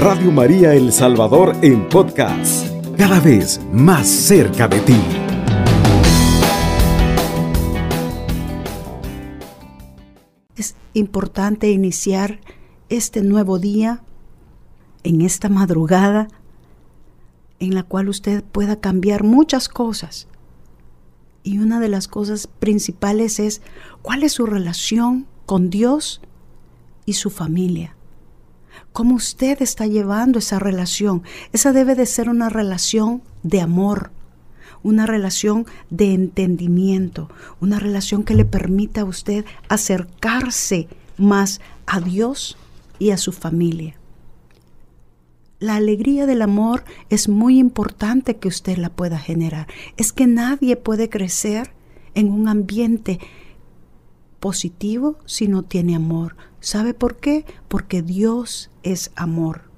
Radio 0.00 0.32
María 0.32 0.72
El 0.72 0.94
Salvador 0.94 1.54
en 1.60 1.86
podcast, 1.86 2.66
cada 2.96 3.20
vez 3.20 3.60
más 3.70 4.08
cerca 4.08 4.66
de 4.66 4.80
ti. 4.80 4.96
Es 10.56 10.74
importante 10.94 11.70
iniciar 11.70 12.40
este 12.88 13.20
nuevo 13.20 13.58
día, 13.58 14.02
en 15.02 15.20
esta 15.20 15.50
madrugada, 15.50 16.28
en 17.58 17.74
la 17.74 17.82
cual 17.82 18.08
usted 18.08 18.42
pueda 18.42 18.80
cambiar 18.80 19.22
muchas 19.22 19.68
cosas. 19.68 20.28
Y 21.42 21.58
una 21.58 21.78
de 21.78 21.90
las 21.90 22.08
cosas 22.08 22.46
principales 22.46 23.38
es 23.38 23.60
cuál 24.00 24.22
es 24.22 24.32
su 24.32 24.46
relación 24.46 25.26
con 25.44 25.68
Dios 25.68 26.22
y 27.04 27.12
su 27.12 27.28
familia. 27.28 27.96
¿Cómo 28.92 29.14
usted 29.14 29.60
está 29.62 29.86
llevando 29.86 30.38
esa 30.38 30.58
relación? 30.58 31.22
Esa 31.52 31.72
debe 31.72 31.94
de 31.94 32.06
ser 32.06 32.28
una 32.28 32.48
relación 32.48 33.22
de 33.42 33.60
amor, 33.60 34.10
una 34.82 35.06
relación 35.06 35.66
de 35.90 36.14
entendimiento, 36.14 37.30
una 37.60 37.78
relación 37.78 38.24
que 38.24 38.34
le 38.34 38.44
permita 38.44 39.02
a 39.02 39.04
usted 39.04 39.44
acercarse 39.68 40.88
más 41.16 41.60
a 41.86 42.00
Dios 42.00 42.56
y 42.98 43.10
a 43.10 43.18
su 43.18 43.32
familia. 43.32 43.96
La 45.58 45.76
alegría 45.76 46.24
del 46.24 46.40
amor 46.40 46.84
es 47.10 47.28
muy 47.28 47.58
importante 47.58 48.36
que 48.36 48.48
usted 48.48 48.78
la 48.78 48.88
pueda 48.88 49.18
generar. 49.18 49.66
Es 49.98 50.12
que 50.12 50.26
nadie 50.26 50.76
puede 50.76 51.10
crecer 51.10 51.72
en 52.14 52.32
un 52.32 52.48
ambiente 52.48 53.20
positivo 54.40 55.18
si 55.26 55.48
no 55.48 55.62
tiene 55.62 55.94
amor. 55.94 56.34
¿Sabe 56.60 56.94
por 56.94 57.16
qué? 57.16 57.44
Porque 57.68 58.02
Dios 58.02 58.70
es 58.82 59.10
amor. 59.16 59.70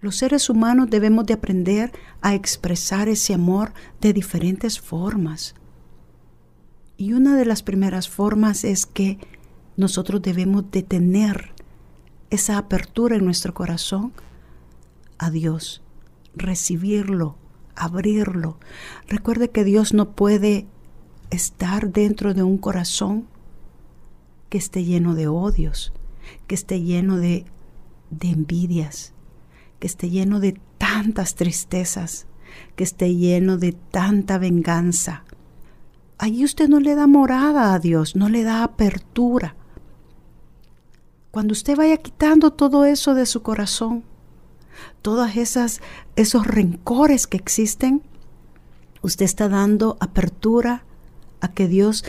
Los 0.00 0.16
seres 0.16 0.48
humanos 0.48 0.90
debemos 0.90 1.26
de 1.26 1.34
aprender 1.34 1.92
a 2.20 2.34
expresar 2.34 3.08
ese 3.08 3.34
amor 3.34 3.72
de 4.00 4.12
diferentes 4.12 4.80
formas. 4.80 5.54
Y 6.96 7.12
una 7.12 7.36
de 7.36 7.44
las 7.44 7.62
primeras 7.62 8.08
formas 8.08 8.64
es 8.64 8.86
que 8.86 9.18
nosotros 9.76 10.22
debemos 10.22 10.70
de 10.70 10.82
tener 10.82 11.52
esa 12.30 12.58
apertura 12.58 13.16
en 13.16 13.24
nuestro 13.24 13.54
corazón 13.54 14.12
a 15.18 15.30
Dios, 15.30 15.82
recibirlo, 16.34 17.36
abrirlo. 17.74 18.58
Recuerde 19.08 19.50
que 19.50 19.64
Dios 19.64 19.94
no 19.94 20.12
puede 20.12 20.66
estar 21.30 21.92
dentro 21.92 22.34
de 22.34 22.42
un 22.42 22.58
corazón 22.58 23.26
que 24.48 24.58
esté 24.58 24.84
lleno 24.84 25.14
de 25.14 25.28
odios, 25.28 25.92
que 26.46 26.54
esté 26.54 26.80
lleno 26.80 27.18
de, 27.18 27.44
de 28.10 28.28
envidias, 28.28 29.12
que 29.78 29.86
esté 29.86 30.10
lleno 30.10 30.40
de 30.40 30.58
tantas 30.78 31.34
tristezas, 31.34 32.26
que 32.76 32.84
esté 32.84 33.14
lleno 33.14 33.58
de 33.58 33.72
tanta 33.72 34.38
venganza. 34.38 35.24
Allí 36.18 36.44
usted 36.44 36.68
no 36.68 36.80
le 36.80 36.94
da 36.94 37.06
morada 37.06 37.74
a 37.74 37.78
Dios, 37.78 38.16
no 38.16 38.28
le 38.28 38.42
da 38.42 38.64
apertura. 38.64 39.54
Cuando 41.30 41.52
usted 41.52 41.76
vaya 41.76 41.96
quitando 41.98 42.52
todo 42.52 42.84
eso 42.84 43.14
de 43.14 43.26
su 43.26 43.42
corazón, 43.42 44.02
todas 45.02 45.36
esas 45.36 45.80
esos 46.16 46.46
rencores 46.46 47.26
que 47.26 47.36
existen, 47.36 48.02
usted 49.02 49.24
está 49.24 49.48
dando 49.48 49.96
apertura 50.00 50.84
a 51.40 51.48
que 51.48 51.68
Dios 51.68 52.04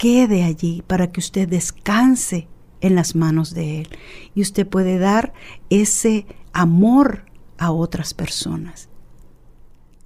quede 0.00 0.44
allí 0.44 0.82
para 0.86 1.12
que 1.12 1.20
usted 1.20 1.46
descanse 1.46 2.48
en 2.80 2.94
las 2.94 3.14
manos 3.14 3.52
de 3.52 3.82
Él. 3.82 3.88
Y 4.34 4.40
usted 4.40 4.66
puede 4.66 4.98
dar 4.98 5.34
ese 5.68 6.24
amor 6.54 7.26
a 7.58 7.70
otras 7.70 8.14
personas. 8.14 8.88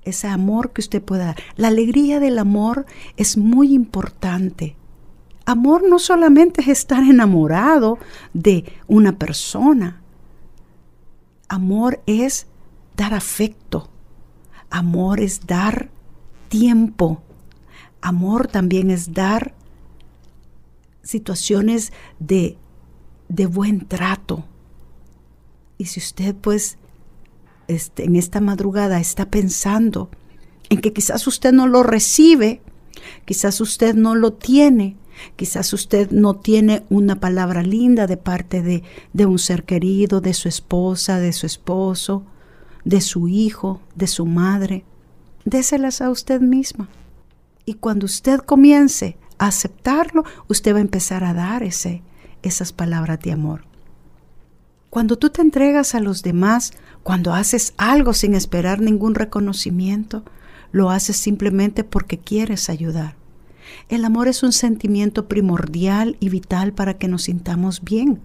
Ese 0.03 0.27
amor 0.27 0.73
que 0.73 0.81
usted 0.81 1.01
pueda 1.01 1.27
dar. 1.27 1.37
La 1.55 1.69
alegría 1.69 2.19
del 2.19 2.41
amor 2.41 2.87
es 3.17 3.37
muy 3.37 3.73
importante. 3.73 4.75
Amor 5.47 5.89
no 5.89 6.01
solamente 6.01 6.63
es 6.63 6.69
estar 6.69 7.05
enamorado 7.05 7.99
de 8.33 8.65
una 8.89 9.17
persona. 9.17 10.03
Amor 11.49 12.03
es 12.07 12.49
dar 12.97 13.15
afecto. 13.15 13.89
Amor 14.71 15.21
es 15.21 15.47
dar 15.47 15.89
tiempo. 16.49 17.23
Amor 18.01 18.49
también 18.49 18.91
es 18.91 19.15
dar 19.15 19.55
situaciones 21.05 21.93
de, 22.19 22.59
de 23.29 23.47
buen 23.47 23.87
trato. 23.87 24.45
Y 25.79 25.87
si 25.87 26.01
usted 26.01 26.35
pues 26.35 26.79
este, 27.69 28.05
en 28.05 28.17
esta 28.17 28.41
madrugada 28.41 29.01
está 29.01 29.31
pensando 29.31 30.11
en 30.69 30.81
que 30.81 30.93
quizás 30.93 31.27
usted 31.27 31.53
no 31.53 31.67
lo 31.67 31.83
recibe, 31.83 32.61
quizás 33.25 33.61
usted 33.61 33.95
no 33.95 34.15
lo 34.15 34.33
tiene, 34.33 34.97
quizás 35.37 35.73
usted 35.73 36.11
no 36.11 36.37
tiene 36.37 36.85
una 36.91 37.21
palabra 37.21 37.63
linda 37.63 38.07
de 38.07 38.17
parte 38.17 38.63
de, 38.63 38.83
de 39.13 39.27
un 39.27 39.39
ser 39.39 39.65
querido, 39.65 40.21
de 40.21 40.35
su 40.35 40.49
esposa, 40.49 41.19
de 41.19 41.33
su 41.33 41.47
esposo, 41.47 42.25
de 42.85 43.01
su 43.01 43.29
hijo, 43.29 43.81
de 43.95 44.07
su 44.07 44.27
madre, 44.27 44.85
déselas 45.45 46.01
a 46.01 46.11
usted 46.11 46.41
misma. 46.41 46.89
Y 47.65 47.75
cuando 47.75 48.07
usted 48.07 48.41
comience 48.41 49.17
aceptarlo, 49.39 50.25
usted 50.49 50.75
va 50.75 50.78
a 50.78 50.83
empezar 50.83 51.25
a 51.25 51.34
dar 51.34 51.62
ese, 51.62 52.03
esas 52.43 52.72
palabras 52.72 53.21
de 53.21 53.33
amor. 53.33 53.65
Cuando 54.91 55.17
tú 55.19 55.31
te 55.31 55.43
entregas 55.43 55.95
a 55.95 56.00
los 56.00 56.22
demás, 56.22 56.72
cuando 57.03 57.34
haces 57.34 57.75
algo 57.77 58.12
sin 58.12 58.34
esperar 58.34 58.81
ningún 58.81 59.17
reconocimiento, 59.17 60.23
lo 60.71 60.91
haces 60.91 61.17
simplemente 61.17 61.83
porque 61.84 62.19
quieres 62.19 62.69
ayudar. 62.69 63.17
El 63.89 64.05
amor 64.05 64.28
es 64.28 64.43
un 64.43 64.53
sentimiento 64.53 65.27
primordial 65.27 66.17
y 66.21 66.28
vital 66.28 66.73
para 66.73 66.94
que 66.94 67.09
nos 67.09 67.25
sintamos 67.25 67.83
bien. 67.83 68.21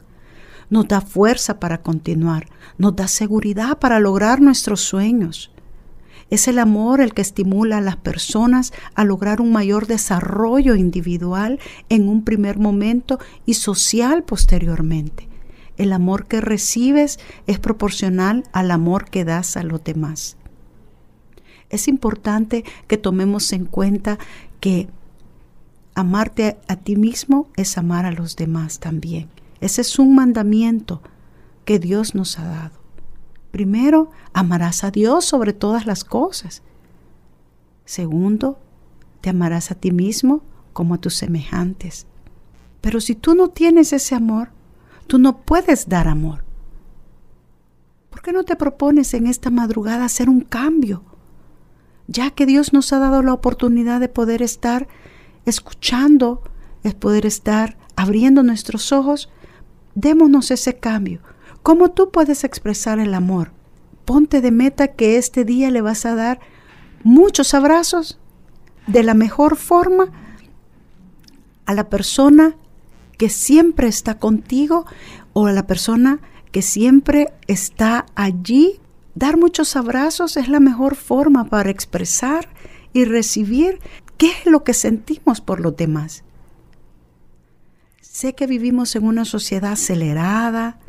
Nos 0.70 0.88
da 0.88 1.02
fuerza 1.02 1.60
para 1.60 1.82
continuar, 1.82 2.48
nos 2.78 2.96
da 2.96 3.08
seguridad 3.08 3.80
para 3.80 4.00
lograr 4.00 4.40
nuestros 4.40 4.82
sueños. 4.82 5.52
Es 6.30 6.48
el 6.48 6.60
amor 6.60 7.02
el 7.02 7.14
que 7.14 7.22
estimula 7.22 7.80
a 7.80 7.82
las 7.82 7.98
personas 7.98 8.72
a 8.94 9.04
lograr 9.04 9.42
un 9.42 9.52
mayor 9.52 9.88
desarrollo 9.88 10.76
individual 10.76 11.60
en 11.90 12.08
un 12.08 12.24
primer 12.24 12.60
momento 12.60 13.20
y 13.46 13.56
social 13.56 14.24
posteriormente. 14.24 15.28
El 15.78 15.94
amor 15.94 16.28
que 16.28 16.42
recibes 16.42 17.20
es 17.48 17.58
proporcional 17.58 18.44
al 18.52 18.70
amor 18.70 19.10
que 19.10 19.26
das 19.26 19.58
a 19.58 19.64
los 19.64 19.84
demás. 19.84 20.38
Es 21.70 21.88
importante 21.88 22.64
que 22.88 22.98
tomemos 22.98 23.54
en 23.54 23.66
cuenta 23.66 24.20
que 24.60 24.88
amarte 25.96 26.58
a, 26.68 26.76
ti 26.76 26.96
mismo 26.96 27.48
es 27.56 27.78
amar 27.78 28.06
a 28.06 28.12
los 28.12 28.36
demás 28.36 28.80
también. 28.80 29.30
Ese 29.62 29.82
es 29.82 30.00
un 30.00 30.16
mandamiento 30.16 31.02
que 31.66 31.80
Dios 31.80 32.16
nos 32.16 32.40
ha 32.40 32.46
dado. 32.46 32.79
Primero, 33.52 34.12
amarás 34.34 34.84
a 34.84 34.92
Dios 34.92 35.26
sobre 35.26 35.54
todas 35.54 35.86
las 35.86 36.04
cosas. 36.04 36.62
Segundo, 37.86 38.60
te 39.22 39.30
amarás 39.30 39.72
a 39.72 39.76
ti 39.76 39.92
mismo 39.92 40.42
como 40.74 40.94
a 40.94 40.98
tus 41.00 41.16
semejantes. 41.16 42.06
Pero 42.82 43.02
si 43.02 43.16
tú 43.16 43.36
no 43.36 43.50
tienes 43.50 43.92
ese 43.94 44.16
amor, 44.16 44.50
tú 45.08 45.18
no 45.18 45.42
puedes 45.42 45.90
dar 45.90 46.08
amor. 46.08 46.44
¿Por 48.10 48.22
qué 48.22 48.32
no 48.32 48.44
te 48.44 48.56
propones 48.56 49.14
en 49.14 49.28
esta 49.28 49.50
madrugada 49.50 50.06
hacer 50.06 50.30
un 50.30 50.42
cambio? 50.42 51.04
Ya 52.08 52.32
que 52.32 52.46
Dios 52.46 52.74
nos 52.74 52.94
ha 52.94 53.00
dado 53.00 53.22
la 53.22 53.34
oportunidad 53.34 54.00
de 54.00 54.10
poder 54.10 54.42
estar 54.42 54.88
escuchando, 55.46 56.44
es 56.84 56.94
poder 56.94 57.26
estar 57.26 57.78
abriendo 57.96 58.44
nuestros 58.44 58.92
ojos, 58.92 59.30
démonos 59.96 60.52
ese 60.52 60.78
cambio. 60.78 61.22
¿Cómo 61.64 61.92
tú 61.92 62.12
puedes 62.12 62.44
expresar 62.44 63.00
el 63.00 63.14
amor? 63.14 63.52
Ponte 64.06 64.42
de 64.42 64.52
meta 64.52 64.90
que 64.90 65.18
este 65.18 65.46
día 65.46 65.70
le 65.72 65.82
vas 65.82 66.06
a 66.06 66.16
dar 66.16 66.40
muchos 67.04 67.54
abrazos 67.54 68.20
de 68.88 69.04
la 69.04 69.14
mejor 69.14 69.56
forma 69.56 70.12
a 71.66 71.74
la 71.74 71.90
persona 71.90 72.56
que 73.18 73.30
siempre 73.30 73.88
está 73.88 74.18
contigo 74.18 74.86
o 75.34 75.46
a 75.46 75.52
la 75.52 75.68
persona 75.68 76.20
que 76.52 76.62
siempre 76.62 77.34
está 77.48 78.06
allí. 78.16 78.80
Dar 79.14 79.38
muchos 79.38 79.76
abrazos 79.76 80.38
es 80.38 80.48
la 80.48 80.60
mejor 80.60 80.96
forma 80.96 81.46
para 81.46 81.70
expresar 81.70 82.50
y 82.94 83.06
recibir 83.06 83.80
qué 84.18 84.28
es 84.32 84.46
lo 84.46 84.64
que 84.64 84.74
sentimos 84.74 85.42
por 85.42 85.60
los 85.60 85.76
demás. 85.76 86.24
Sé 88.02 88.34
que 88.34 88.48
vivimos 88.48 88.96
en 88.96 89.06
una 89.06 89.26
sociedad 89.26 89.74
acelerada, 89.74 90.80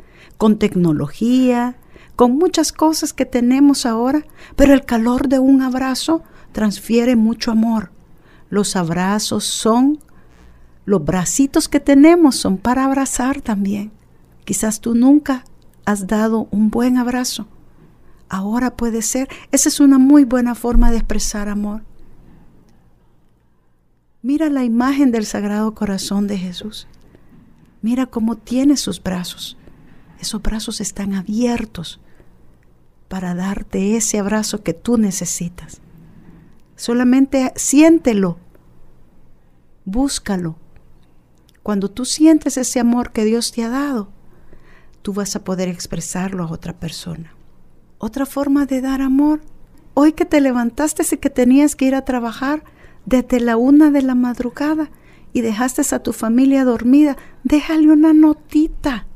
con 0.41 0.57
tecnología, 0.57 1.75
con 2.15 2.35
muchas 2.35 2.71
cosas 2.71 3.13
que 3.13 3.27
tenemos 3.27 3.85
ahora, 3.85 4.25
pero 4.55 4.73
el 4.73 4.85
calor 4.85 5.27
de 5.27 5.37
un 5.37 5.61
abrazo 5.61 6.23
transfiere 6.51 7.15
mucho 7.15 7.51
amor. 7.51 7.91
Los 8.49 8.75
abrazos 8.75 9.43
son, 9.43 9.99
los 10.83 11.05
bracitos 11.05 11.69
que 11.69 11.79
tenemos 11.79 12.37
son 12.37 12.57
para 12.57 12.85
abrazar 12.85 13.41
también. 13.41 13.91
Quizás 14.43 14.81
tú 14.81 14.95
nunca 14.95 15.45
has 15.85 16.07
dado 16.07 16.47
un 16.49 16.71
buen 16.71 16.97
abrazo. 16.97 17.45
Ahora 18.27 18.75
puede 18.75 19.03
ser. 19.03 19.29
Esa 19.51 19.69
es 19.69 19.79
una 19.79 19.99
muy 19.99 20.23
buena 20.23 20.55
forma 20.55 20.89
de 20.89 20.97
expresar 20.97 21.49
amor. 21.49 21.83
Mira 24.23 24.49
la 24.49 24.63
imagen 24.63 25.11
del 25.11 25.27
Sagrado 25.27 25.75
Corazón 25.75 26.25
de 26.25 26.39
Jesús. 26.39 26.87
Mira 27.83 28.07
cómo 28.07 28.37
tiene 28.37 28.75
sus 28.75 29.03
brazos. 29.03 29.55
Esos 30.21 30.41
brazos 30.43 30.81
están 30.81 31.15
abiertos 31.15 31.99
para 33.07 33.33
darte 33.33 33.97
ese 33.97 34.19
abrazo 34.19 34.61
que 34.61 34.75
tú 34.75 34.99
necesitas. 34.99 35.81
Solamente 36.75 37.51
siéntelo, 37.55 38.37
búscalo. 39.83 40.57
Cuando 41.63 41.89
tú 41.89 42.05
sientes 42.05 42.57
ese 42.57 42.79
amor 42.79 43.11
que 43.11 43.25
Dios 43.25 43.51
te 43.51 43.63
ha 43.63 43.69
dado, 43.69 44.09
tú 45.01 45.11
vas 45.11 45.35
a 45.35 45.43
poder 45.43 45.69
expresarlo 45.69 46.43
a 46.43 46.51
otra 46.51 46.79
persona. 46.79 47.35
Otra 47.97 48.27
forma 48.27 48.67
de 48.67 48.81
dar 48.81 49.01
amor, 49.01 49.41
hoy 49.95 50.13
que 50.13 50.25
te 50.25 50.39
levantaste 50.39 51.03
y 51.11 51.17
que 51.17 51.31
tenías 51.31 51.75
que 51.75 51.85
ir 51.85 51.95
a 51.95 52.05
trabajar 52.05 52.63
desde 53.07 53.39
la 53.39 53.57
una 53.57 53.89
de 53.89 54.03
la 54.03 54.13
madrugada 54.13 54.91
y 55.33 55.41
dejaste 55.41 55.81
a 55.95 56.03
tu 56.03 56.13
familia 56.13 56.63
dormida, 56.63 57.17
déjale 57.43 57.91
una 57.91 58.13
notita 58.13 59.07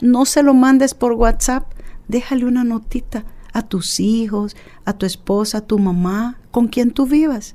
no 0.00 0.24
se 0.24 0.42
lo 0.42 0.54
mandes 0.54 0.94
por 0.94 1.12
WhatsApp, 1.12 1.70
déjale 2.08 2.44
una 2.44 2.64
notita 2.64 3.24
a 3.52 3.62
tus 3.62 4.00
hijos, 4.00 4.56
a 4.84 4.92
tu 4.94 5.06
esposa, 5.06 5.58
a 5.58 5.66
tu 5.66 5.78
mamá, 5.78 6.38
con 6.50 6.68
quien 6.68 6.90
tú 6.90 7.06
vivas. 7.06 7.54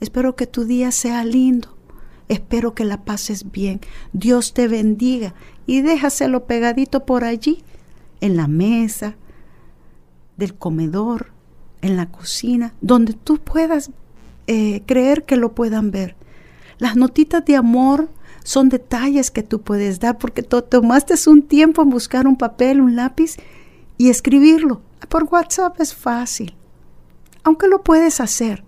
Espero 0.00 0.34
que 0.34 0.46
tu 0.46 0.64
día 0.64 0.90
sea 0.90 1.24
lindo. 1.24 1.76
Espero 2.28 2.74
que 2.74 2.84
la 2.84 3.04
pases 3.04 3.52
bien. 3.52 3.80
Dios 4.12 4.52
te 4.54 4.66
bendiga 4.66 5.34
y 5.66 5.82
déjaselo 5.82 6.46
pegadito 6.46 7.04
por 7.06 7.24
allí, 7.24 7.62
en 8.20 8.36
la 8.36 8.48
mesa, 8.48 9.16
del 10.36 10.54
comedor, 10.54 11.30
en 11.82 11.96
la 11.96 12.10
cocina, 12.10 12.74
donde 12.80 13.12
tú 13.12 13.38
puedas 13.38 13.90
eh, 14.46 14.82
creer 14.86 15.24
que 15.24 15.36
lo 15.36 15.54
puedan 15.54 15.90
ver. 15.90 16.16
Las 16.78 16.96
notitas 16.96 17.44
de 17.44 17.56
amor 17.56 18.10
son 18.44 18.68
detalles 18.68 19.30
que 19.30 19.42
tú 19.42 19.60
puedes 19.60 20.00
dar 20.00 20.18
porque 20.18 20.42
tomaste 20.42 21.14
un 21.28 21.42
tiempo 21.42 21.82
en 21.82 21.90
buscar 21.90 22.26
un 22.26 22.36
papel, 22.36 22.80
un 22.80 22.96
lápiz 22.96 23.36
y 23.98 24.08
escribirlo. 24.08 24.82
Por 25.08 25.24
WhatsApp 25.24 25.80
es 25.80 25.94
fácil, 25.94 26.54
aunque 27.44 27.68
lo 27.68 27.82
puedes 27.82 28.20
hacer, 28.20 28.64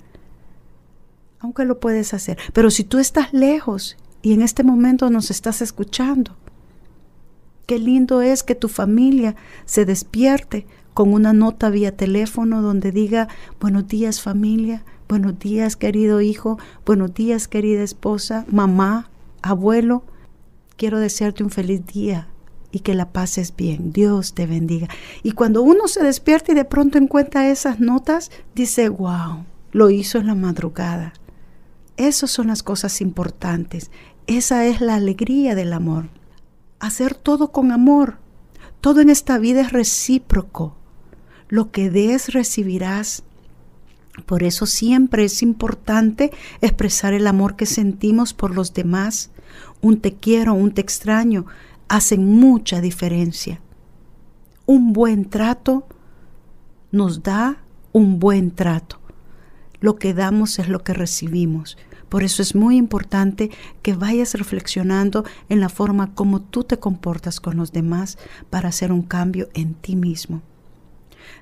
aunque 1.39 1.65
lo 1.65 1.81
puedes 1.81 2.15
hacer. 2.15 2.39
Pero 2.53 2.71
si 2.71 2.85
tú 2.85 2.99
estás 2.99 3.33
lejos 3.33 3.97
y 4.23 4.33
en 4.33 4.43
este 4.43 4.63
momento 4.63 5.11
nos 5.11 5.31
estás 5.31 5.63
escuchando, 5.63 6.37
qué 7.67 7.79
lindo 7.79 8.21
es 8.23 8.43
que 8.43 8.55
tu 8.55 8.69
familia 8.69 9.37
se 9.65 9.85
despierte 9.85 10.67
con 10.93 11.13
una 11.13 11.33
nota 11.33 11.71
vía 11.71 11.97
teléfono 11.97 12.63
donde 12.63 12.93
diga 12.93 13.29
buenos 13.61 13.89
días 13.89 14.21
familia, 14.21 14.85
buenos 15.09 15.39
días 15.39 15.77
querido 15.77 16.21
hijo, 16.21 16.59
buenos 16.87 17.15
días 17.15 17.49
querida 17.49 17.83
esposa, 17.83 18.45
mamá, 18.49 19.11
abuelo, 19.45 20.05
quiero 20.77 20.99
desearte 20.99 21.45
un 21.45 21.51
feliz 21.51 21.87
día 21.87 22.29
y 22.73 22.81
que 22.81 22.95
la 22.95 23.13
pases 23.13 23.55
bien. 23.55 23.93
Dios 23.93 24.35
te 24.35 24.47
bendiga. 24.47 24.89
Y 25.23 25.33
cuando 25.33 25.63
uno 25.63 25.87
se 25.87 26.03
despierta 26.03 26.53
y 26.53 26.55
de 26.55 26.65
pronto 26.65 26.99
encuentra 26.99 27.49
esas 27.49 27.79
notas, 27.79 28.31
dice, 28.55 28.89
wow, 28.89 29.45
lo 29.71 29.91
hizo 29.91 30.19
en 30.19 30.27
la 30.27 30.35
madrugada. 30.35 31.13
Esas 31.97 32.31
son 32.31 32.49
las 32.49 32.63
cosas 32.63 33.01
importantes. 33.01 33.91
Esa 34.27 34.67
es 34.67 34.81
la 34.81 34.97
alegría 34.97 35.55
del 35.55 35.73
amor. 35.73 36.09
Hacer 36.81 37.15
todo 37.15 37.53
con 37.53 37.71
amor. 37.71 38.17
Todo 38.81 39.01
en 39.01 39.11
esta 39.11 39.39
vida 39.39 39.61
es 39.61 39.73
recíproco. 39.73 40.75
Lo 41.49 41.71
que 41.71 41.91
des 41.91 42.33
recibirás. 42.33 43.23
Por 44.27 44.43
eso 44.43 44.67
siempre 44.67 45.25
es 45.25 45.43
importante 45.43 46.33
expresar 46.61 47.15
el 47.15 47.27
amor 47.27 47.55
que 47.55 47.67
sentimos 47.67 48.33
por 48.35 48.55
los 48.55 48.75
demás. 48.75 49.31
Un 49.81 50.01
te 50.01 50.15
quiero, 50.15 50.55
un 50.55 50.73
te 50.73 50.81
extraño, 50.81 51.47
hacen 51.89 52.25
mucha 52.27 52.81
diferencia. 52.81 53.61
Un 54.67 54.93
buen 54.93 55.29
trato 55.29 55.87
nos 56.91 57.23
da 57.23 57.59
un 57.93 58.19
buen 58.19 58.51
trato. 58.51 59.01
Lo 59.81 59.97
que 59.97 60.15
damos 60.15 60.59
es 60.59 60.69
lo 60.69 60.83
que 60.83 60.95
recibimos. 60.95 61.77
Por 62.09 62.23
eso 62.23 62.43
es 62.43 62.55
muy 62.55 62.77
importante 62.77 63.51
que 63.83 63.95
vayas 63.95 64.35
reflexionando 64.35 65.25
en 65.49 65.61
la 65.61 65.69
forma 65.69 66.15
como 66.15 66.41
tú 66.41 66.65
te 66.65 66.79
comportas 66.79 67.41
con 67.41 67.57
los 67.57 67.73
demás 67.73 68.19
para 68.51 68.69
hacer 68.69 68.93
un 68.93 69.03
cambio 69.03 69.49
en 69.55 69.75
ti 69.75 69.97
mismo. 69.97 70.43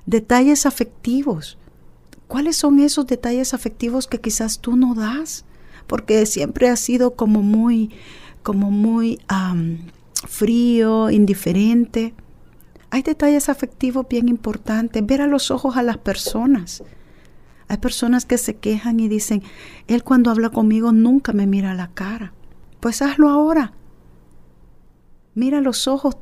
Detalles 0.05 0.65
afectivos 0.65 1.57
¿Cuáles 2.33 2.55
son 2.55 2.79
esos 2.79 3.05
detalles 3.05 3.53
afectivos 3.53 4.07
que 4.07 4.19
quizás 4.19 4.57
tú 4.57 4.75
no 4.75 4.95
das? 4.95 5.45
Porque 5.87 6.25
siempre 6.25 6.69
has 6.69 6.79
sido 6.79 7.15
como 7.15 7.41
muy, 7.41 7.91
como 8.41 8.71
muy 8.71 9.19
frío, 10.27 11.09
indiferente. 11.09 12.13
Hay 12.89 13.01
detalles 13.01 13.49
afectivos 13.49 14.07
bien 14.09 14.29
importantes. 14.29 15.05
Ver 15.05 15.21
a 15.21 15.27
los 15.27 15.51
ojos 15.51 15.77
a 15.77 15.83
las 15.83 15.97
personas. 15.97 16.83
Hay 17.67 17.77
personas 17.77 18.25
que 18.25 18.37
se 18.37 18.55
quejan 18.55 18.99
y 18.99 19.07
dicen, 19.07 19.41
él 19.87 20.03
cuando 20.03 20.29
habla 20.31 20.49
conmigo 20.49 20.91
nunca 20.91 21.33
me 21.33 21.47
mira 21.47 21.73
la 21.73 21.89
cara. 21.89 22.33
Pues 22.79 23.01
hazlo 23.01 23.29
ahora. 23.29 23.73
Mira 25.35 25.61
los 25.61 25.87
ojos 25.87 26.17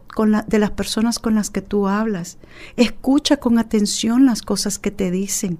de 0.48 0.60
las 0.60 0.72
personas 0.72 1.20
con 1.20 1.36
las 1.36 1.50
que 1.50 1.62
tú 1.62 1.88
hablas. 1.88 2.38
Escucha 2.78 3.38
con 3.38 3.58
atención 3.60 4.26
las 4.26 4.42
cosas 4.42 4.80
que 4.80 4.92
te 4.92 5.12
dicen 5.12 5.58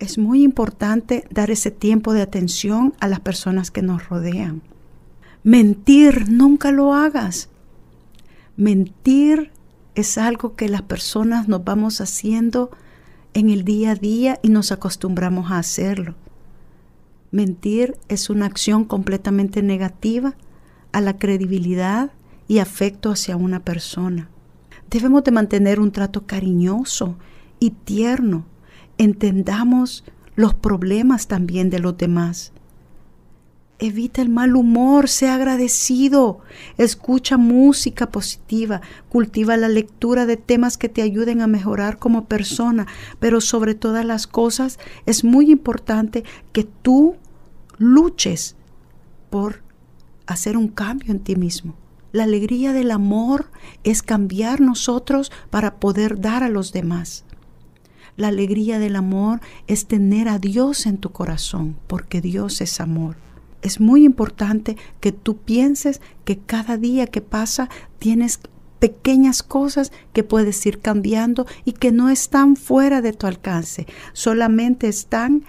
es 0.00 0.18
muy 0.18 0.42
importante 0.42 1.24
dar 1.30 1.50
ese 1.50 1.70
tiempo 1.70 2.14
de 2.14 2.22
atención 2.22 2.94
a 3.00 3.06
las 3.06 3.20
personas 3.20 3.70
que 3.70 3.82
nos 3.82 4.08
rodean. 4.08 4.62
Mentir, 5.44 6.30
nunca 6.30 6.72
lo 6.72 6.94
hagas. 6.94 7.50
Mentir 8.56 9.52
es 9.94 10.18
algo 10.18 10.56
que 10.56 10.68
las 10.68 10.82
personas 10.82 11.48
nos 11.48 11.64
vamos 11.64 12.00
haciendo 12.00 12.70
en 13.34 13.50
el 13.50 13.62
día 13.62 13.92
a 13.92 13.94
día 13.94 14.40
y 14.42 14.48
nos 14.48 14.72
acostumbramos 14.72 15.52
a 15.52 15.58
hacerlo. 15.58 16.14
Mentir 17.30 17.96
es 18.08 18.30
una 18.30 18.46
acción 18.46 18.84
completamente 18.84 19.62
negativa 19.62 20.34
a 20.92 21.00
la 21.00 21.18
credibilidad 21.18 22.10
y 22.48 22.58
afecto 22.58 23.10
hacia 23.10 23.36
una 23.36 23.60
persona. 23.60 24.28
Debemos 24.90 25.22
de 25.24 25.30
mantener 25.30 25.78
un 25.78 25.92
trato 25.92 26.26
cariñoso 26.26 27.16
y 27.60 27.70
tierno 27.70 28.46
entendamos 29.00 30.04
los 30.36 30.52
problemas 30.52 31.26
también 31.26 31.70
de 31.70 31.78
los 31.78 31.96
demás. 31.96 32.52
Evita 33.78 34.20
el 34.20 34.28
mal 34.28 34.54
humor, 34.56 35.08
sea 35.08 35.36
agradecido, 35.36 36.40
escucha 36.76 37.38
música 37.38 38.10
positiva, 38.10 38.82
cultiva 39.08 39.56
la 39.56 39.70
lectura 39.70 40.26
de 40.26 40.36
temas 40.36 40.76
que 40.76 40.90
te 40.90 41.00
ayuden 41.00 41.40
a 41.40 41.46
mejorar 41.46 41.98
como 41.98 42.26
persona, 42.26 42.86
pero 43.18 43.40
sobre 43.40 43.74
todas 43.74 44.04
las 44.04 44.26
cosas 44.26 44.78
es 45.06 45.24
muy 45.24 45.50
importante 45.50 46.22
que 46.52 46.64
tú 46.64 47.16
luches 47.78 48.54
por 49.30 49.62
hacer 50.26 50.58
un 50.58 50.68
cambio 50.68 51.10
en 51.10 51.20
ti 51.20 51.36
mismo. 51.36 51.74
La 52.12 52.24
alegría 52.24 52.74
del 52.74 52.90
amor 52.90 53.46
es 53.82 54.02
cambiar 54.02 54.60
nosotros 54.60 55.32
para 55.48 55.76
poder 55.76 56.20
dar 56.20 56.42
a 56.42 56.50
los 56.50 56.72
demás. 56.72 57.24
La 58.20 58.28
alegría 58.28 58.78
del 58.78 58.96
amor 58.96 59.40
es 59.66 59.86
tener 59.86 60.28
a 60.28 60.38
Dios 60.38 60.84
en 60.84 60.98
tu 60.98 61.10
corazón, 61.10 61.78
porque 61.86 62.20
Dios 62.20 62.60
es 62.60 62.78
amor. 62.78 63.16
Es 63.62 63.80
muy 63.80 64.04
importante 64.04 64.76
que 65.00 65.10
tú 65.10 65.38
pienses 65.38 66.02
que 66.26 66.36
cada 66.36 66.76
día 66.76 67.06
que 67.06 67.22
pasa 67.22 67.70
tienes 67.98 68.38
pequeñas 68.78 69.42
cosas 69.42 69.90
que 70.12 70.22
puedes 70.22 70.66
ir 70.66 70.80
cambiando 70.80 71.46
y 71.64 71.72
que 71.72 71.92
no 71.92 72.10
están 72.10 72.56
fuera 72.56 73.00
de 73.00 73.14
tu 73.14 73.26
alcance, 73.26 73.86
solamente 74.12 74.88
están 74.88 75.44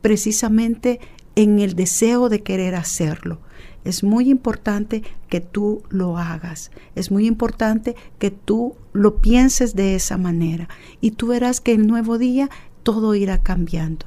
precisamente 0.00 1.00
en 1.34 1.58
el 1.58 1.74
deseo 1.74 2.28
de 2.28 2.44
querer 2.44 2.76
hacerlo. 2.76 3.40
Es 3.86 4.02
muy 4.02 4.30
importante 4.30 5.02
que 5.28 5.40
tú 5.40 5.82
lo 5.88 6.18
hagas. 6.18 6.70
Es 6.94 7.10
muy 7.10 7.26
importante 7.26 7.94
que 8.18 8.30
tú 8.30 8.74
lo 8.92 9.18
pienses 9.18 9.76
de 9.76 9.94
esa 9.94 10.18
manera. 10.18 10.68
Y 11.00 11.12
tú 11.12 11.28
verás 11.28 11.60
que 11.60 11.72
el 11.72 11.86
nuevo 11.86 12.18
día 12.18 12.50
todo 12.82 13.14
irá 13.14 13.38
cambiando. 13.38 14.06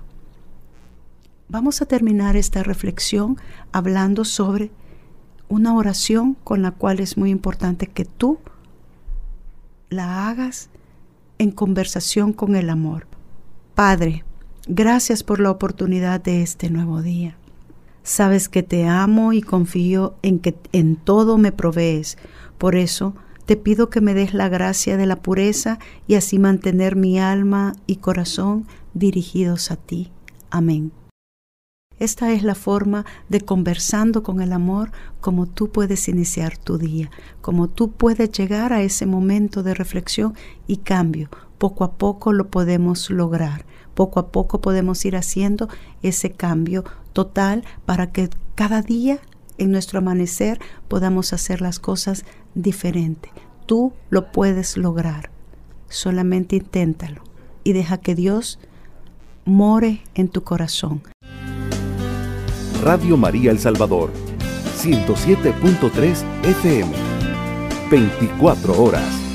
Vamos 1.47 1.81
a 1.81 1.85
terminar 1.85 2.35
esta 2.35 2.61
reflexión 2.61 3.37
hablando 3.71 4.25
sobre 4.25 4.71
una 5.47 5.73
oración 5.75 6.35
con 6.43 6.61
la 6.61 6.71
cual 6.71 6.99
es 6.99 7.17
muy 7.17 7.31
importante 7.31 7.87
que 7.87 8.05
tú 8.05 8.37
la 9.89 10.29
hagas 10.29 10.69
en 11.39 11.51
conversación 11.51 12.33
con 12.33 12.55
el 12.55 12.69
amor. 12.69 13.07
Padre, 13.73 14.25
gracias 14.67 15.23
por 15.23 15.39
la 15.39 15.49
oportunidad 15.49 16.21
de 16.21 16.43
este 16.43 16.69
nuevo 16.69 17.01
día. 17.01 17.37
Sabes 18.03 18.49
que 18.49 18.63
te 18.63 18.87
amo 18.87 19.33
y 19.33 19.41
confío 19.41 20.15
en 20.21 20.39
que 20.39 20.55
en 20.71 20.95
todo 20.95 21.37
me 21.37 21.51
provees. 21.51 22.17
Por 22.57 22.75
eso 22.75 23.15
Te 23.49 23.57
pido 23.57 23.89
que 23.89 23.99
me 23.99 24.13
des 24.13 24.35
la 24.35 24.47
gracia 24.47 24.95
de 24.95 25.07
la 25.07 25.23
pureza 25.23 25.79
y 26.05 26.13
así 26.13 26.37
mantener 26.37 26.95
mi 26.95 27.19
alma 27.19 27.73
y 27.87 27.95
corazón 27.95 28.67
dirigidos 28.93 29.71
a 29.71 29.75
ti. 29.75 30.11
Amén. 30.51 30.91
Esta 31.97 32.31
es 32.31 32.43
la 32.43 32.53
forma 32.53 33.07
de 33.27 33.41
conversando 33.41 34.21
con 34.21 34.41
el 34.41 34.53
amor 34.53 34.91
como 35.19 35.47
tú 35.47 35.71
puedes 35.71 36.07
iniciar 36.07 36.59
tu 36.59 36.77
día, 36.77 37.09
como 37.41 37.67
tú 37.67 37.89
puedes 37.89 38.31
llegar 38.31 38.71
a 38.71 38.83
ese 38.83 39.07
momento 39.07 39.63
de 39.63 39.73
reflexión 39.73 40.35
y 40.67 40.77
cambio. 40.77 41.31
Poco 41.57 41.83
a 41.83 41.93
poco 41.93 42.33
lo 42.33 42.51
podemos 42.51 43.09
lograr. 43.09 43.65
Poco 43.95 44.19
a 44.19 44.31
poco 44.31 44.61
podemos 44.61 45.03
ir 45.05 45.15
haciendo 45.15 45.69
ese 46.03 46.33
cambio 46.33 46.83
total 47.19 47.65
para 47.85 48.13
que 48.13 48.29
cada 48.55 48.81
día 48.81 49.19
en 49.57 49.71
nuestro 49.71 49.99
amanecer 49.99 50.57
podamos 50.87 51.33
hacer 51.33 51.59
las 51.59 51.77
cosas 51.77 52.23
diferentes. 52.55 53.29
Tú 53.65 53.91
lo 54.09 54.31
puedes 54.31 54.77
lograr. 54.77 55.29
Solamente 55.89 56.55
inténtalo 56.55 57.21
y 57.65 57.73
deja 57.73 57.97
que 57.97 58.15
Dios 58.15 58.57
more 59.43 60.01
en 60.15 60.29
tu 60.29 60.45
corazón. 60.45 61.01
Radio 62.81 63.17
María 63.17 63.51
El 63.51 63.59
Salvador, 63.59 64.11
107.3 64.77 66.23
FM, 66.43 66.91
24 67.91 68.81
horas. 68.81 69.28